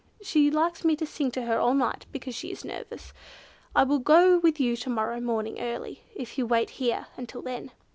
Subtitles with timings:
[0.23, 3.13] She likes me to sing to her all night, because she is nervous.
[3.75, 7.43] I will go with you to morrow morning early, if you will wait here until
[7.43, 7.69] then."